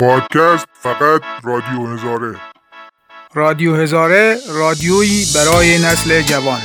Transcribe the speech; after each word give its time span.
پادکست 0.00 0.66
فقط 0.82 1.22
رادیو 1.44 1.86
هزاره. 1.86 2.36
رادیو 3.34 3.74
هزاره 3.76 4.36
رادیویی 4.48 5.26
برای 5.34 5.78
نسل 5.78 6.22
جوان. 6.22 6.60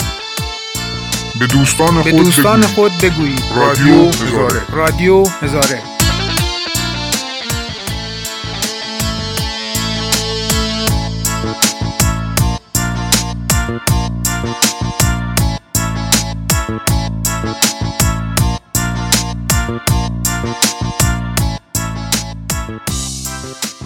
به 1.40 1.48
دوستان 1.48 1.96
به 1.96 2.02
خود 2.02 2.12
دوستان 2.12 2.60
بگویید. 2.60 2.76
خود 2.76 2.92
بگویید. 3.02 3.44
رادیو 3.56 4.06
هزاره. 4.06 4.62
رادیو 4.74 5.24
هزاره. 5.42 5.99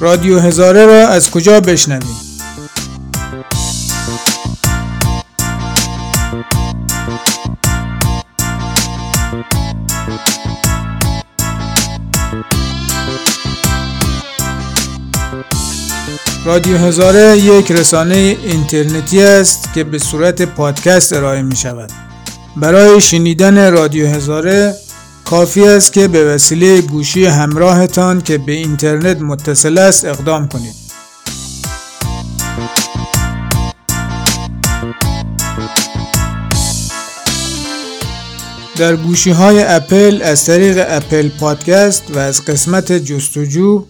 رادیو 0.04 0.40
هزاره 0.40 0.86
را 0.86 1.08
از 1.08 1.32
کجا 1.32 1.60
بشنویم؟ 1.60 2.16
رادیو 16.46 16.78
هزاره 16.78 17.38
یک 17.38 17.72
رسانه 17.72 18.16
اینترنتی 18.44 19.24
است 19.24 19.74
که 19.74 19.84
به 19.84 20.00
صورت 20.00 20.42
پادکست 20.42 21.14
ارائه 21.14 21.42
می 21.42 21.56
شود. 21.56 21.92
برای 22.56 23.02
شنیدن 23.02 23.72
رادیو 23.72 24.08
هزاره 24.08 24.76
کافی 25.26 25.64
است 25.64 25.94
که 25.94 26.08
به 26.08 26.26
وسیله 26.26 26.82
گوشی 26.82 27.26
همراهتان 27.26 28.22
که 28.22 28.38
به 28.38 28.52
اینترنت 28.52 29.22
متصل 29.22 29.78
است 29.78 30.06
اقدام 30.06 30.48
کنید. 30.48 30.84
در 38.78 38.96
گوشی 38.96 39.32
های 39.32 39.64
اپل 39.64 40.22
از 40.24 40.46
طریق 40.46 40.86
Apple 40.88 41.30
Podcasts 41.40 42.04
و 42.16 42.20
از 42.20 42.46
قسمت 42.46 42.92
جستجو 42.92 43.86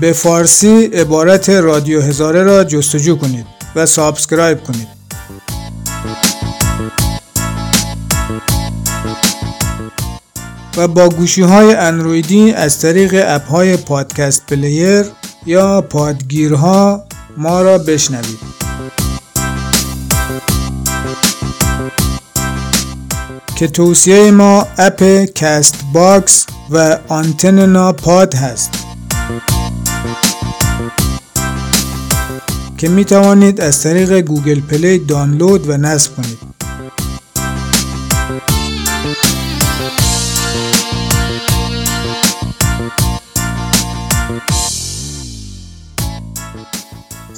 به 0.00 0.12
فارسی 0.12 0.84
عبارت 0.84 1.50
رادیو 1.50 2.00
هزاره 2.00 2.42
را 2.42 2.64
جستجو 2.64 3.16
کنید 3.16 3.46
و 3.76 3.86
subscribe 3.86 4.62
کنید. 4.64 5.00
و 10.80 10.88
با 10.88 11.08
گوشی 11.08 11.42
های 11.42 11.74
اندرویدی 11.74 12.52
از 12.52 12.80
طریق 12.80 13.24
اپ 13.26 13.48
های 13.48 13.76
podcast 13.76 14.46
player 14.46 15.06
یا 15.46 15.80
پادگیرها 15.80 17.04
ما 17.36 17.62
را 17.62 17.78
بشنوید. 17.78 18.38
که 23.56 23.68
توصیه 23.68 24.30
ما 24.30 24.66
اپ 24.78 25.24
Castbox 25.34 26.46
و 26.70 26.98
AntennaPod 27.08 28.34
هست 28.34 28.70
که 32.78 32.88
می 32.88 33.04
توانید 33.04 33.60
از 33.60 33.82
طریق 33.82 34.20
Google 34.20 34.60
Play 34.60 34.98
دانلود 34.98 35.68
و 35.68 35.76
نصب 35.76 36.16
کنید 36.16 36.49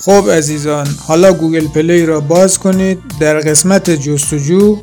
خب 0.05 0.31
عزیزان 0.31 0.89
حالا 1.07 1.33
Google 1.33 1.69
Play 1.69 2.07
را 2.07 2.21
باز 2.21 2.59
کنید. 2.59 2.99
در 3.21 3.41
قسمت 3.41 3.91
جستجو 3.91 4.79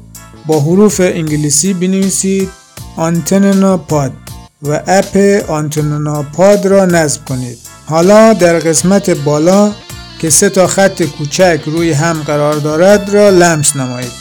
با 0.45 0.59
حروف 0.59 0.99
انگلیسی 0.99 1.73
بنویسید 1.73 2.49
AntennaPod 2.95 4.11
و 4.61 4.81
اپ 4.87 5.17
AntennaPod 5.49 6.65
را 6.65 6.85
نصب 6.85 7.25
کنید. 7.25 7.57
حالا 7.85 8.33
در 8.33 8.59
قسمت 8.59 9.09
بالا 9.09 9.71
که 10.19 10.29
سه 10.29 10.49
تا 10.49 10.67
خط 10.67 11.03
کوچک 11.03 11.61
روی 11.65 11.91
هم 11.91 12.23
قرار 12.23 12.53
دارد 12.53 13.09
را 13.13 13.29
لمس 13.29 13.75
نمایید 13.75 14.11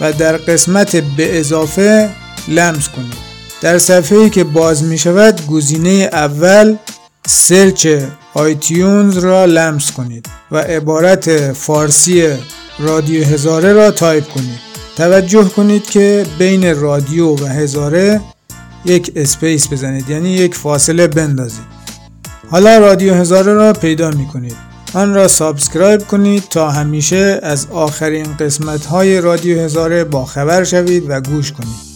و 0.00 0.12
در 0.12 0.36
قسمت 0.36 0.96
به 0.96 1.40
اضافه 1.40 2.10
لمس 2.48 2.88
کنید. 2.88 3.24
در 3.60 3.78
صفحه 3.78 4.18
ای 4.18 4.30
که 4.30 4.44
باز 4.44 4.82
می 4.82 4.98
شود 4.98 5.46
گزینه 5.46 6.08
اول 6.12 6.76
search 7.26 7.86
iTunes 8.34 9.18
را 9.18 9.44
لمس 9.44 9.92
کنید 9.92 10.26
و 10.50 10.58
عبارت 10.58 11.52
فارسی 11.52 12.28
رادیو 12.78 13.24
هزاره 13.24 13.72
را 13.72 13.90
تایپ 13.90 14.28
کنید. 14.28 14.60
توجه 14.96 15.44
کنید 15.44 15.86
که 15.86 16.26
بین 16.38 16.80
رادیو 16.80 17.34
و 17.34 17.46
هزاره 17.46 18.20
یک 18.84 19.12
space 19.16 19.72
بزنید 19.72 20.10
یعنی 20.10 20.30
یک 20.30 20.54
فاصله 20.54 21.06
بندازید. 21.06 21.74
حالا 22.50 22.78
رادیو 22.78 23.14
هزاره 23.14 23.54
را 23.54 23.72
پیدا 23.72 24.10
می 24.10 24.26
کنید 24.26 24.56
آن 24.94 25.14
را 25.14 25.28
subscribe 25.28 26.06
کنید 26.06 26.44
تا 26.50 26.70
همیشه 26.70 27.40
از 27.42 27.66
آخرین 27.70 28.36
قسمت 28.40 28.86
های 28.86 29.20
رادیو 29.20 29.60
هزاره 29.60 30.04
با 30.04 30.24
خبر 30.24 30.64
شوید 30.64 31.04
و 31.08 31.20
گوش 31.20 31.52
کنید. 31.52 31.93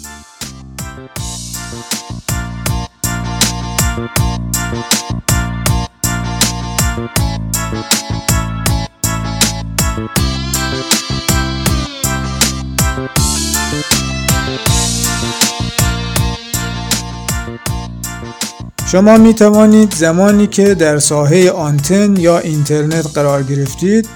شما 18.93 19.16
می 19.16 19.34
توانید 19.34 19.94
زمانی 19.94 20.47
که 20.47 20.75
در 20.75 20.99
ساحه 20.99 21.50
آنتن 21.50 22.16
یا 22.16 22.38
اینترنت 22.38 23.06
قرار 23.15 23.43
گرفتید 23.43 24.09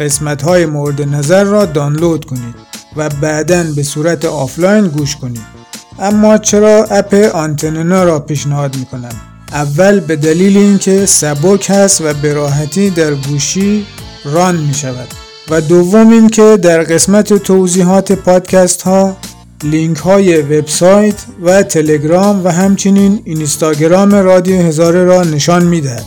قسمت 0.00 0.42
های 0.42 0.66
مورد 0.66 1.02
نظر 1.02 1.44
را 1.44 1.64
دانلود 1.64 2.24
کنید 2.24 2.54
و 2.96 3.08
بعدا 3.08 3.64
به 3.76 3.82
صورت 3.82 4.24
آفلاین 4.24 4.88
گوش 4.88 5.16
کنید. 5.16 5.60
اما 5.98 6.38
چرا 6.38 6.84
اپ 6.84 7.14
Antenna 7.34 8.04
را 8.04 8.20
پیشنهاد 8.20 8.76
می 8.76 8.84
کنم 8.84 9.14
اول 9.52 10.00
به 10.00 10.16
دلیل 10.16 10.56
اینکه 10.56 11.06
سبک 11.06 11.70
هست 11.70 12.00
و 12.00 12.14
به 12.14 12.34
راحتی 12.34 12.90
در 12.90 13.14
گوشی 13.14 13.86
run 14.24 14.56
می 14.56 14.74
شود 14.74 15.08
و 15.50 15.60
دوم 15.60 16.10
اینکه 16.10 16.56
در 16.56 16.82
قسمت 16.82 17.34
توضیحات 17.34 18.12
پادکست 18.12 18.82
ها 18.82 19.16
لینک 19.62 19.96
های 19.96 20.42
وبسایت 20.42 21.14
و 21.42 21.62
تلگرام 21.62 22.44
و 22.44 22.48
همچنین 22.48 23.20
اینستاگرام 23.24 24.14
رادیو 24.14 24.56
هزاره 24.62 25.04
را 25.04 25.22
نشان 25.22 25.64
می 25.64 25.80
دهد 25.80 26.04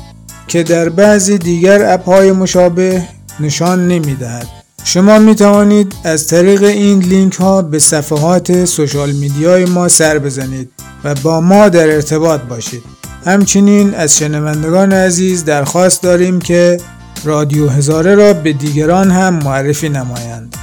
که 0.48 0.64
در 0.64 0.90
بعضی 0.90 1.38
دیگر 1.38 1.94
اپ 1.94 2.06
های 2.06 2.32
مشابه 2.32 3.04
نشان 3.40 3.88
نمی 3.88 4.16
دهد. 4.16 4.48
شما 4.84 5.20
می 5.20 5.36
توانید 5.36 5.94
از 6.04 6.28
طریق 6.28 6.64
این 6.64 7.00
لینک 7.00 7.34
ها 7.34 7.62
به 7.62 7.80
صفحات 7.80 8.66
سوشال 8.66 9.12
میدیای 9.12 9.66
ما 9.66 9.88
سر 9.88 10.20
بزنید 10.20 10.70
و 11.04 11.16
با 11.16 11.42
ما 11.42 11.70
در 11.70 11.96
ارتباط 11.96 12.42
باشید. 12.42 12.84
همچنین 13.26 13.94
از 13.94 14.18
شنوندگان 14.18 14.94
عزیز 14.94 15.46
درخواست 15.46 16.04
داریم 16.04 16.42
که 16.42 16.78
رادیو 17.24 17.70
هزاره 17.70 18.16
را 18.16 18.34
به 18.34 18.54
دیگران 18.54 19.12
هم 19.12 19.34
معرفی 19.34 19.90
نمایند. 19.90 20.56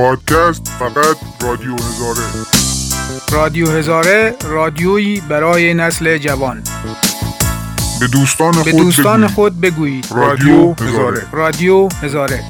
پادکست 0.00 0.68
فقط 0.78 1.16
رادیو 1.42 1.74
هزاره. 1.74 2.26
رادیو 3.32 3.70
هزاره 3.70 4.34
رادیویی 4.44 5.20
برای 5.20 5.74
نسل 5.74 6.18
جوان. 6.18 6.62
به 8.00 8.06
دوستان 8.06 8.52
خود, 8.52 8.64
به 8.64 8.72
دوستان 8.72 9.26
بگویید. 9.60 10.06
خود 10.06 10.10
هزاره. 10.10 10.26
رادیو 10.26 10.74
هزاره. 10.74 11.26
رادیو 11.32 11.88
هزاره. 12.02 12.44